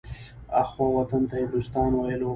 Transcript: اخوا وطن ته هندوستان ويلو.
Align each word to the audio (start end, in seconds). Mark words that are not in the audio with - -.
اخوا 0.61 0.87
وطن 0.95 1.21
ته 1.29 1.35
هندوستان 1.41 1.91
ويلو. 1.95 2.29